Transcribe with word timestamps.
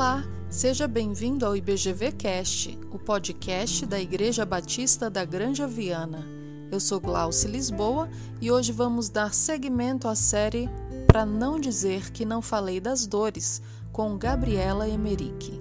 Olá, 0.00 0.24
seja 0.48 0.88
bem-vindo 0.88 1.44
ao 1.44 1.54
IBGV 1.54 2.12
Cast, 2.12 2.78
o 2.90 2.98
podcast 2.98 3.84
da 3.84 4.00
Igreja 4.00 4.46
Batista 4.46 5.10
da 5.10 5.26
Granja 5.26 5.66
Viana. 5.66 6.26
Eu 6.72 6.80
sou 6.80 6.98
Glauce 6.98 7.46
Lisboa 7.46 8.08
e 8.40 8.50
hoje 8.50 8.72
vamos 8.72 9.10
dar 9.10 9.34
seguimento 9.34 10.08
à 10.08 10.14
série 10.14 10.70
Para 11.06 11.26
Não 11.26 11.60
Dizer 11.60 12.10
Que 12.12 12.24
Não 12.24 12.40
Falei 12.40 12.80
das 12.80 13.06
Dores, 13.06 13.60
com 13.92 14.16
Gabriela 14.16 14.88
Emerick. 14.88 15.58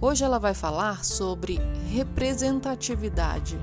Hoje 0.00 0.24
ela 0.24 0.40
vai 0.40 0.52
falar 0.52 1.04
sobre 1.04 1.60
representatividade. 1.92 3.56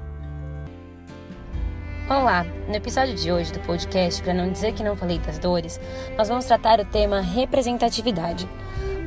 Olá! 2.09 2.45
No 2.70 2.76
episódio 2.76 3.13
de 3.13 3.30
hoje 3.30 3.52
do 3.52 3.59
podcast 3.59 4.23
Para 4.23 4.34
Não 4.34 4.53
Dizer 4.53 4.73
Que 4.73 4.85
Não 4.85 4.95
Falei 4.95 5.20
das 5.20 5.38
Dores, 5.38 5.77
nós 6.17 6.30
vamos 6.30 6.45
tratar 6.45 6.80
o 6.80 6.85
tema 6.85 7.20
representatividade. 7.20 8.48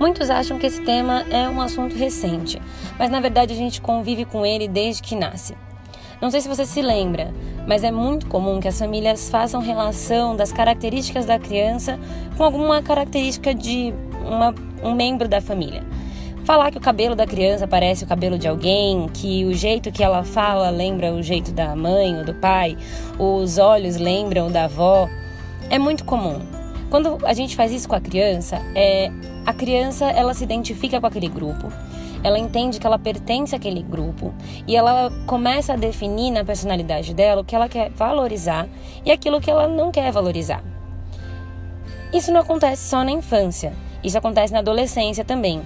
Muitos 0.01 0.31
acham 0.31 0.59
que 0.59 0.65
esse 0.65 0.81
tema 0.81 1.27
é 1.31 1.47
um 1.47 1.61
assunto 1.61 1.95
recente, 1.95 2.61
mas 2.99 3.11
na 3.11 3.21
verdade 3.21 3.53
a 3.53 3.57
gente 3.57 3.83
convive 3.83 4.25
com 4.25 4.47
ele 4.47 4.67
desde 4.67 5.03
que 5.03 5.15
nasce. 5.15 5.55
Não 6.23 6.31
sei 6.31 6.41
se 6.41 6.49
você 6.49 6.65
se 6.65 6.81
lembra, 6.81 7.35
mas 7.67 7.85
é 7.85 7.91
muito 7.91 8.27
comum 8.27 8.61
que 8.61 8.67
as 8.67 8.79
famílias 8.79 9.29
façam 9.29 9.61
relação 9.61 10.35
das 10.35 10.51
características 10.55 11.27
da 11.27 11.39
criança 11.39 12.01
com 12.35 12.43
alguma 12.43 12.81
característica 12.81 13.55
de 13.55 13.93
uma, 14.27 14.55
um 14.83 14.95
membro 14.95 15.29
da 15.29 15.43
família. 15.43 15.85
Falar 16.45 16.71
que 16.71 16.79
o 16.79 16.81
cabelo 16.81 17.15
da 17.15 17.27
criança 17.27 17.69
parece 17.69 18.05
o 18.05 18.07
cabelo 18.07 18.39
de 18.39 18.49
alguém, 18.49 19.07
que 19.13 19.45
o 19.45 19.53
jeito 19.53 19.93
que 19.93 20.03
ela 20.03 20.25
fala 20.25 20.71
lembra 20.71 21.13
o 21.13 21.23
jeito 21.23 21.53
da 21.53 21.77
mãe 21.77 22.17
ou 22.17 22.25
do 22.25 22.33
pai, 22.33 22.75
os 23.19 23.59
olhos 23.59 23.99
lembram 23.99 24.51
da 24.51 24.65
avó, 24.65 25.11
é 25.69 25.79
muito 25.79 26.07
comum. 26.07 26.60
Quando 26.91 27.19
a 27.25 27.33
gente 27.33 27.55
faz 27.55 27.71
isso 27.71 27.89
com 27.89 27.95
a 27.95 28.01
criança, 28.01 28.61
é, 28.75 29.13
a 29.47 29.55
criança 29.55 30.07
ela 30.07 30.35
se 30.35 30.43
identifica 30.43 31.01
com 31.01 31.07
aquele 31.07 31.29
grupo, 31.29 31.73
ela 32.23 32.37
entende 32.37 32.81
que 32.81 32.87
ela 32.87 32.99
pertence 32.99 33.55
àquele 33.55 33.83
grupo 33.83 34.35
e 34.67 34.77
ela 34.77 35.11
começa 35.25 35.73
a 35.73 35.77
definir 35.77 36.33
na 36.33 36.45
personalidade 36.45 37.15
dela 37.15 37.43
o 37.43 37.45
que 37.45 37.55
ela 37.55 37.69
quer 37.69 37.91
valorizar 37.91 38.69
e 39.05 39.11
aquilo 39.13 39.41
que 39.41 39.51
ela 39.51 39.69
não 39.69 39.93
quer 39.93 40.11
valorizar. 40.11 40.63
Isso 42.13 42.33
não 42.33 42.41
acontece 42.41 42.89
só 42.89 43.05
na 43.05 43.13
infância, 43.13 43.73
isso 44.03 44.19
acontece 44.19 44.53
na 44.53 44.59
adolescência 44.59 45.25
também. 45.25 45.63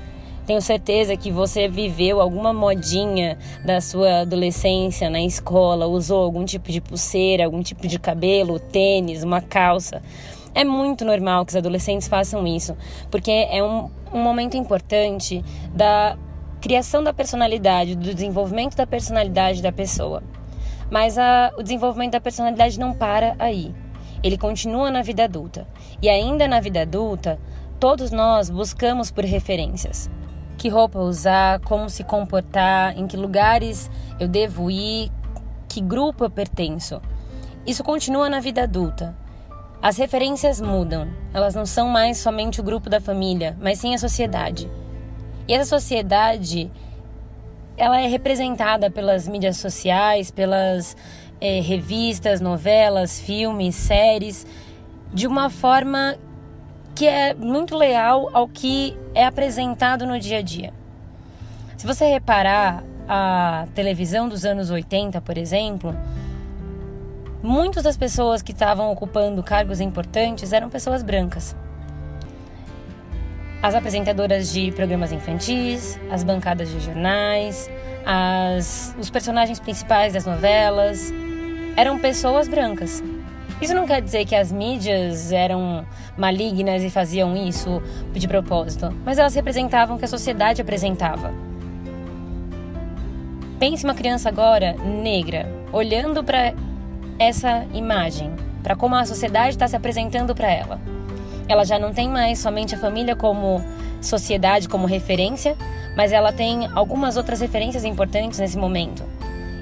Tenho 0.47 0.61
certeza 0.61 1.17
que 1.17 1.31
você 1.31 1.69
viveu 1.69 2.21
alguma 2.21 2.53
modinha 2.53 3.39
da 3.65 3.81
sua 3.81 4.21
adolescência 4.21 5.09
na 5.09 5.23
escola, 5.23 5.87
usou 5.87 6.23
algum 6.23 6.45
tipo 6.45 6.71
de 6.71 6.83
pulseira, 6.83 7.47
algum 7.47 7.63
tipo 7.63 7.89
de 7.89 7.99
cabelo, 7.99 8.59
tênis, 8.59 9.23
uma 9.23 9.41
calça. 9.41 10.03
É 10.55 10.65
muito 10.65 11.05
normal 11.05 11.45
que 11.45 11.51
os 11.51 11.57
adolescentes 11.57 12.07
façam 12.07 12.47
isso, 12.47 12.77
porque 13.11 13.31
é 13.31 13.63
um, 13.63 13.91
um 14.13 14.23
momento 14.23 14.57
importante 14.57 15.45
da 15.75 16.17
criação 16.61 17.03
da 17.03 17.13
personalidade, 17.13 17.97
do 17.97 18.15
desenvolvimento 18.15 18.77
da 18.77 18.87
personalidade 18.87 19.61
da 19.61 19.73
pessoa. 19.73 20.23
Mas 20.91 21.19
a, 21.19 21.53
o 21.59 21.63
desenvolvimento 21.63 22.13
da 22.13 22.21
personalidade 22.21 22.79
não 22.79 22.95
para 22.95 23.35
aí. 23.39 23.75
Ele 24.23 24.39
continua 24.39 24.91
na 24.91 25.03
vida 25.03 25.25
adulta. 25.25 25.67
E 26.01 26.09
ainda 26.09 26.47
na 26.47 26.61
vida 26.61 26.83
adulta, 26.83 27.39
todos 27.79 28.11
nós 28.11 28.49
buscamos 28.49 29.11
por 29.11 29.25
referências 29.25 30.09
que 30.57 30.69
roupa 30.69 30.99
usar, 31.01 31.61
como 31.61 31.91
se 31.91 32.05
comportar, 32.05 32.97
em 32.97 33.07
que 33.07 33.17
lugares 33.17 33.91
eu 34.19 34.29
devo 34.29 34.71
ir, 34.71 35.11
que 35.69 35.81
grupo 35.81 36.25
eu 36.25 36.31
pertenço. 36.31 37.01
Isso 37.67 37.83
continua 37.83 38.29
na 38.29 38.41
vida 38.41 38.63
adulta. 38.63 39.17
As 39.85 39.99
referências 39.99 40.63
mudam, 40.63 41.07
elas 41.35 41.55
não 41.55 41.67
são 41.67 41.91
mais 41.91 42.17
somente 42.17 42.59
o 42.59 42.65
grupo 42.65 42.89
da 42.89 43.03
família, 43.03 43.55
mas 43.61 43.81
sim 43.81 43.95
a 43.95 43.99
sociedade. 43.99 44.67
E 45.47 45.53
essa 45.53 45.79
sociedade, 45.79 46.73
ela 47.77 48.01
é 48.01 48.07
representada 48.07 48.91
pelas 48.91 49.29
mídias 49.29 49.59
sociais, 49.59 50.31
pelas 50.31 50.97
é, 51.39 51.61
revistas, 51.61 52.41
novelas, 52.41 53.21
filmes, 53.21 53.75
séries, 53.75 54.47
de 55.13 55.27
uma 55.27 55.51
forma 55.51 56.17
que 56.95 57.07
é 57.07 57.35
muito 57.35 57.77
leal 57.77 58.31
ao 58.33 58.49
que 58.49 58.97
é 59.15 59.27
apresentado 59.27 60.07
no 60.07 60.19
dia 60.19 60.39
a 60.39 60.43
dia. 60.43 60.73
Se 61.77 61.87
você 61.87 62.07
reparar 62.07 62.83
a 63.07 63.67
televisão 63.75 64.31
dos 64.31 64.47
anos 64.47 64.71
80, 64.71 65.21
por 65.21 65.37
exemplo, 65.37 65.95
muitas 67.45 67.83
das 67.83 67.95
pessoas 67.95 68.41
que 68.41 68.53
estavam 68.53 68.91
ocupando 68.91 69.43
cargos 69.43 69.79
importantes 69.79 70.51
eram 70.55 70.71
pessoas 70.71 71.03
brancas. 71.03 71.55
As 73.63 73.75
apresentadoras 73.75 74.51
de 74.51 74.73
programas 74.73 75.13
infantis, 75.13 76.01
as 76.11 76.25
bancadas 76.25 76.71
de 76.71 76.81
jornais, 76.81 77.71
as, 78.07 78.97
os 78.99 79.11
personagens 79.11 79.61
principais 79.61 80.15
das 80.15 80.25
novelas 80.25 81.13
eram 81.77 81.99
pessoas 81.99 82.49
brancas. 82.49 83.03
Isso 83.61 83.75
não 83.75 83.87
quer 83.87 84.01
dizer 84.01 84.25
que 84.25 84.35
as 84.35 84.51
mídias 84.51 85.31
eram 85.31 85.87
malignas 86.17 86.83
e 86.83 86.89
faziam 86.89 87.37
isso 87.37 87.83
de 88.13 88.27
propósito, 88.27 88.91
mas 89.05 89.19
elas 89.19 89.35
representavam 89.35 89.97
o 89.97 89.99
que 89.99 90.07
a 90.07 90.09
sociedade 90.09 90.63
apresentava. 90.63 91.33
Pense 93.59 93.85
uma 93.85 93.95
criança 93.95 94.31
agora 94.31 94.73
negra, 94.75 95.47
olhando 95.73 96.25
para 96.25 96.55
essa 97.19 97.65
imagem, 97.73 98.33
para 98.63 98.75
como 98.75 98.95
a 98.95 99.05
sociedade 99.05 99.51
está 99.51 99.69
se 99.69 99.77
apresentando 99.77 100.35
para 100.35 100.51
ela. 100.51 100.81
Ela 101.49 101.65
já 101.65 101.79
não 101.79 101.93
tem 101.93 102.09
mais 102.09 102.39
somente 102.39 102.75
a 102.75 102.79
família 102.79 103.15
como 103.15 103.63
sociedade, 104.01 104.69
como 104.69 104.87
referência, 104.87 105.57
mas 105.97 106.13
ela 106.13 106.33
tem 106.33 106.69
algumas 106.75 107.17
outras 107.17 107.41
referências 107.41 107.85
importantes 107.85 108.39
nesse 108.39 108.59
momento. 108.59 109.05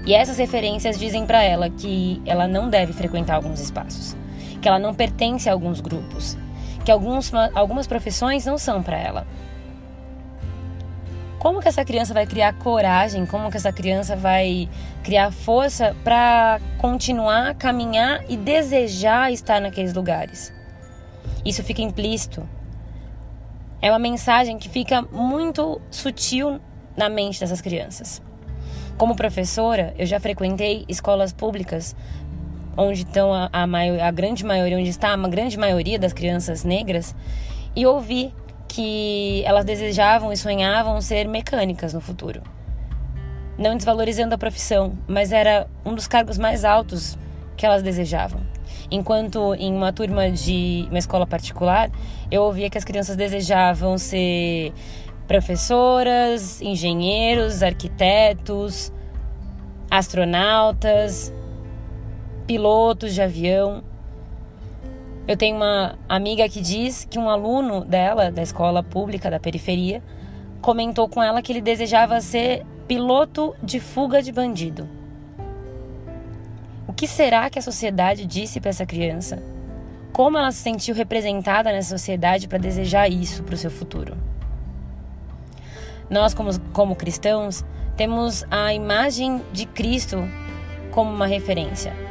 E 0.07 0.15
essas 0.15 0.39
referências 0.39 0.99
dizem 0.99 1.27
para 1.27 1.43
ela 1.43 1.71
que 1.71 2.21
ela 2.27 2.49
não 2.49 2.69
deve 2.69 2.93
frequentar 2.93 3.37
alguns 3.37 3.61
espaços, 3.61 4.17
que 4.61 4.67
ela 4.67 4.79
não 4.79 4.95
pertence 4.95 5.49
a 5.49 5.53
alguns 5.53 5.81
grupos, 5.81 6.37
que 6.85 6.91
alguns, 6.91 7.33
algumas 7.55 7.87
profissões 7.87 8.45
não 8.45 8.59
são 8.59 8.83
para 8.83 8.99
ela. 8.99 9.27
Como 11.43 11.61
que 11.61 11.67
essa 11.67 11.85
criança 11.85 12.15
vai 12.15 12.25
criar 12.25 12.53
coragem? 12.53 13.27
Como 13.27 13.51
que 13.51 13.57
essa 13.57 13.73
criança 13.73 14.15
vai 14.15 14.69
criar 15.03 15.33
força 15.33 15.97
para 16.05 16.61
continuar 16.79 17.57
caminhar 17.57 18.25
e 18.29 18.37
desejar 18.37 19.33
estar 19.33 19.61
naqueles 19.61 19.93
lugares? 19.93 20.55
Isso 21.45 21.65
fica 21.65 21.83
implícito. 21.83 22.49
É 23.81 23.91
uma 23.91 23.99
mensagem 23.99 24.57
que 24.57 24.69
fica 24.69 25.03
muito 25.03 25.81
sutil 25.91 26.61
na 26.97 27.09
mente 27.09 27.41
dessas 27.41 27.61
crianças. 27.61 28.23
Como 28.97 29.17
professora, 29.17 29.93
eu 29.99 30.07
já 30.07 30.21
frequentei 30.21 30.85
escolas 30.89 31.33
públicas 31.33 31.97
onde 32.77 33.01
estão 33.01 33.35
a, 33.35 33.51
a, 33.53 33.67
maior, 33.67 33.99
a 33.99 34.13
grande 34.13 34.45
maioria, 34.45 34.79
onde 34.79 34.91
está 34.91 35.13
a 35.13 35.17
grande 35.17 35.59
maioria 35.59 35.99
das 35.99 36.13
crianças 36.13 36.63
negras, 36.63 37.17
e 37.75 37.85
ouvi 37.85 38.33
que 38.73 39.43
elas 39.45 39.67
desejavam 39.67 40.33
e 40.33 40.37
sonhavam 40.37 40.99
ser 41.03 41.29
mecânicas 41.29 41.93
no 41.93 42.01
futuro. 42.01 42.43
Não 43.59 43.77
desvalorizando 43.77 44.35
a 44.35 44.39
profissão, 44.39 44.97
mas 45.07 45.31
era 45.31 45.69
um 45.85 45.95
dos 45.95 46.09
cargos 46.09 46.39
mais 46.39 46.65
altos 46.65 47.19
que 47.55 47.67
elas 47.67 47.83
desejavam. 47.83 48.41
Enquanto 48.91 49.55
em 49.57 49.75
uma 49.75 49.93
turma 49.93 50.31
de 50.31 50.87
uma 50.89 50.99
escola 50.99 51.27
particular, 51.27 51.91
eu 52.31 52.43
ouvia 52.45 52.71
que 52.71 52.79
as 52.79 52.85
crianças 52.85 53.15
desejavam 53.15 53.99
ser 53.99 54.73
professoras, 55.29 56.63
engenheiros, 56.63 57.63
arquitetos, 57.63 58.91
astronautas, 59.91 61.33
pilotos 62.47 63.13
de 63.13 63.21
avião. 63.21 63.85
Eu 65.27 65.37
tenho 65.37 65.57
uma 65.57 65.97
amiga 66.09 66.49
que 66.49 66.61
diz 66.61 67.07
que 67.09 67.19
um 67.19 67.31
aluno 67.31 67.85
dela, 67.85 68.31
da 68.31 68.43
escola 68.43 68.83
pública 68.83 69.31
da 69.31 69.39
periferia, 69.39 70.03
comentou 70.61 71.09
com 71.09 71.23
ela 71.23 71.41
que 71.41 71.53
ele 71.53 71.61
desejava 71.61 72.21
ser 72.21 72.67
piloto 72.89 73.55
de 73.63 73.79
fuga 73.79 74.21
de 74.21 74.33
bandido. 74.33 74.89
O 76.89 76.93
que 76.93 77.07
será 77.07 77.49
que 77.49 77.59
a 77.59 77.63
sociedade 77.63 78.27
disse 78.27 78.61
para 78.61 78.71
essa 78.71 78.85
criança? 78.85 79.41
Como 80.13 80.37
ela 80.37 80.51
se 80.51 80.59
sentiu 80.59 80.95
representada 80.95 81.73
nessa 81.73 81.97
sociedade 81.97 82.49
para 82.49 82.59
desejar 82.59 83.09
isso 83.09 83.45
para 83.45 83.55
o 83.55 83.59
seu 83.59 83.71
futuro? 83.71 84.17
Nós, 86.11 86.35
como, 86.35 86.51
como 86.73 86.97
cristãos, 86.97 87.65
temos 87.97 88.45
a 88.51 88.75
imagem 88.75 89.41
de 89.53 89.67
Cristo 89.67 90.19
como 90.91 91.11
uma 91.11 91.27
referência. 91.27 92.02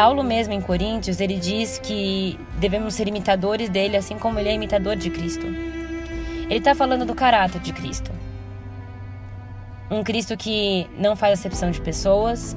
Paulo 0.00 0.24
mesmo 0.24 0.54
em 0.54 0.62
Coríntios, 0.62 1.20
ele 1.20 1.36
diz 1.36 1.78
que 1.78 2.40
devemos 2.58 2.94
ser 2.94 3.06
imitadores 3.06 3.68
dele, 3.68 3.98
assim 3.98 4.16
como 4.16 4.38
ele 4.38 4.48
é 4.48 4.54
imitador 4.54 4.96
de 4.96 5.10
Cristo. 5.10 5.44
Ele 5.44 6.56
está 6.56 6.74
falando 6.74 7.04
do 7.04 7.14
caráter 7.14 7.60
de 7.60 7.70
Cristo. 7.70 8.10
Um 9.90 10.02
Cristo 10.02 10.38
que 10.38 10.88
não 10.96 11.14
faz 11.14 11.38
acepção 11.38 11.70
de 11.70 11.82
pessoas, 11.82 12.56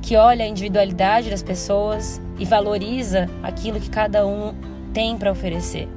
que 0.00 0.14
olha 0.14 0.44
a 0.44 0.48
individualidade 0.48 1.30
das 1.30 1.42
pessoas 1.42 2.22
e 2.38 2.44
valoriza 2.44 3.28
aquilo 3.42 3.80
que 3.80 3.90
cada 3.90 4.24
um 4.24 4.54
tem 4.94 5.18
para 5.18 5.32
oferecer, 5.32 5.88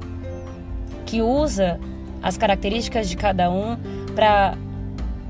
que 1.06 1.22
usa 1.22 1.78
as 2.20 2.36
características 2.36 3.08
de 3.08 3.16
cada 3.16 3.48
um 3.48 3.76
para 4.16 4.58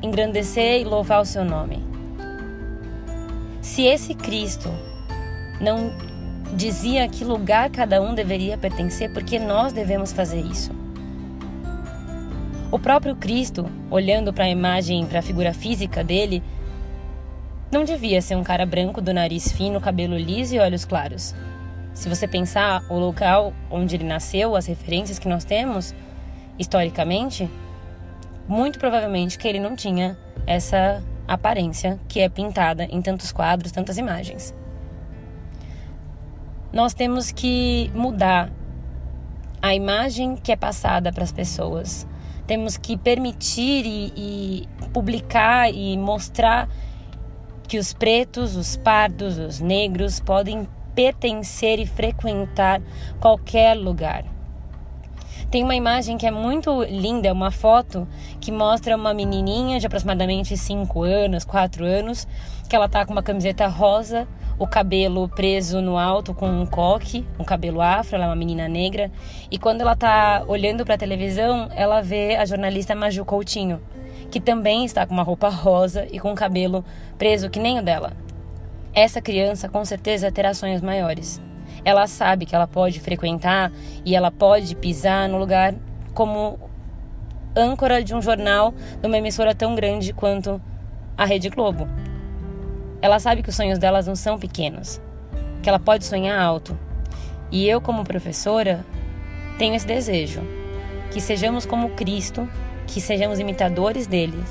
engrandecer 0.01 0.81
e 0.81 0.85
louvar 0.85 1.21
o 1.21 1.27
seu 1.27 1.45
nome. 1.45 1.85
Se 3.61 3.83
esse 3.83 4.15
Cristo 4.15 4.71
não 5.63 5.93
dizia 6.55 7.05
a 7.05 7.09
que 7.09 7.25
lugar 7.25 7.71
cada 7.71 8.03
um 8.03 8.15
deveria 8.15 8.59
pertencer, 8.59 9.13
porque 9.13 9.39
nós 9.39 9.73
devemos 9.73 10.13
fazer 10.13 10.41
isso. 10.41 10.73
O 12.71 12.79
próprio 12.79 13.15
Cristo, 13.15 13.71
olhando 13.91 14.33
para 14.33 14.45
a 14.45 14.49
imagem, 14.49 15.07
para 15.07 15.21
a 15.21 15.23
figura 15.23 15.55
física 15.55 16.03
dele, 16.03 16.43
não 17.71 17.85
devia 17.85 18.21
ser 18.21 18.35
um 18.35 18.43
cara 18.43 18.67
branco 18.67 19.01
do 19.01 19.15
nariz 19.15 19.53
fino, 19.53 19.81
cabelo 19.81 20.17
liso 20.17 20.55
e 20.55 20.59
olhos 20.59 20.85
claros. 20.85 21.35
Se 21.95 22.09
você 22.09 22.27
pensar 22.27 22.83
o 22.91 22.99
local 22.99 23.53
onde 23.71 23.97
ele 23.97 24.05
nasceu, 24.05 24.57
as 24.57 24.67
referências 24.67 25.19
que 25.19 25.29
nós 25.29 25.45
temos 25.45 25.95
historicamente, 26.59 27.49
muito 28.49 28.79
provavelmente 28.79 29.39
que 29.39 29.47
ele 29.47 29.61
não 29.61 29.77
tinha 29.77 30.19
essa 30.47 31.03
aparência 31.29 32.01
que 32.09 32.21
é 32.21 32.29
pintada 32.29 32.85
em 32.85 33.01
tantos 33.01 33.33
quadros, 33.33 33.73
tantas 33.73 33.97
imagens. 33.97 34.55
Nós 36.73 36.95
temos 36.95 37.31
que 37.31 37.91
mudar 37.95 38.51
a 39.61 39.75
imagem 39.75 40.37
que 40.37 40.51
é 40.51 40.57
passada 40.57 41.13
para 41.13 41.23
as 41.23 41.31
pessoas. 41.31 42.07
Temos 42.47 42.77
que 42.77 42.97
permitir 42.97 43.85
e, 43.85 44.13
e 44.17 44.69
publicar 44.93 45.73
e 45.73 45.97
mostrar 45.99 46.69
que 47.69 47.79
os 47.79 47.93
pretos, 47.93 48.57
os 48.57 48.77
pardos, 48.77 49.39
os 49.39 49.61
negros 49.61 50.19
podem 50.19 50.67
pertencer 50.95 51.79
e 51.79 51.87
frequentar 51.87 52.81
qualquer 53.21 53.75
lugar. 53.75 54.32
Tem 55.53 55.63
uma 55.63 55.77
imagem 55.77 56.17
que 56.17 56.27
é 56.27 56.31
muito 56.31 56.83
linda, 56.85 57.31
uma 57.31 57.51
foto 57.51 58.09
que 58.41 58.51
mostra 58.51 58.97
uma 58.97 59.13
menininha 59.13 59.79
de 59.79 59.87
aproximadamente 59.87 60.57
5 60.57 61.03
anos, 61.03 61.45
4 61.45 61.85
anos, 61.85 62.27
que 62.71 62.75
ela 62.75 62.89
tá 62.89 63.05
com 63.05 63.13
uma 63.13 63.23
camiseta 63.23 63.67
rosa, 63.67 64.27
o 64.59 64.67
cabelo 64.67 65.29
preso 65.29 65.83
no 65.83 65.99
alto 65.99 66.33
com 66.33 66.49
um 66.49 66.65
coque, 66.65 67.27
um 67.39 67.45
cabelo 67.45 67.83
afro, 67.83 68.17
ela 68.17 68.25
é 68.25 68.29
uma 68.29 68.35
menina 68.35 68.67
negra, 68.67 69.13
e 69.51 69.59
quando 69.59 69.83
ela 69.83 69.95
tá 69.95 70.43
olhando 70.49 70.87
para 70.87 70.95
a 70.95 70.99
televisão, 70.99 71.69
ela 71.77 72.01
vê 72.01 72.35
a 72.35 72.47
jornalista 72.47 72.95
Maju 72.95 73.23
Coutinho, 73.27 73.79
que 74.31 74.41
também 74.41 74.87
está 74.87 75.07
com 75.07 75.13
uma 75.13 75.23
roupa 75.23 75.51
rosa 75.51 76.09
e 76.11 76.19
com 76.19 76.33
o 76.33 76.35
cabelo 76.35 76.83
preso 77.19 77.51
que 77.51 77.61
nem 77.61 77.79
o 77.79 77.83
dela. 77.83 78.15
Essa 78.95 79.21
criança 79.21 79.69
com 79.69 79.85
certeza 79.85 80.33
terá 80.33 80.55
sonhos 80.55 80.81
maiores. 80.81 81.43
Ela 81.85 82.07
sabe 82.07 82.47
que 82.47 82.55
ela 82.55 82.67
pode 82.67 83.01
frequentar 83.01 83.73
e 84.05 84.15
ela 84.15 84.31
pode 84.31 84.75
pisar 84.77 85.29
no 85.29 85.39
lugar 85.39 85.75
como 86.15 86.59
âncora 87.57 88.03
de 88.03 88.15
um 88.15 88.23
jornal 88.23 88.73
de 89.01 89.07
uma 89.07 89.19
emissora 89.19 89.55
tão 89.55 89.75
grande 89.75 90.13
quanto 90.13 90.61
a 91.17 91.25
Rede 91.25 91.49
Globo. 91.49 91.89
Ela 93.01 93.19
sabe 93.19 93.43
que 93.43 93.49
os 93.49 93.57
sonhos 93.57 93.79
delas 93.79 94.07
não 94.07 94.15
são 94.15 94.39
pequenos, 94.39 95.01
que 95.63 95.69
ela 95.69 95.79
pode 95.79 96.05
sonhar 96.05 96.41
alto. 96.41 96.79
E 97.51 97.69
eu, 97.69 97.81
como 97.81 98.05
professora, 98.05 98.85
tenho 99.59 99.75
esse 99.75 99.87
desejo: 99.87 100.41
que 101.11 101.21
sejamos 101.21 101.67
como 101.67 101.91
Cristo 101.91 102.49
que 102.93 103.01
sejamos 103.01 103.39
imitadores 103.39 104.07
dele 104.07 104.43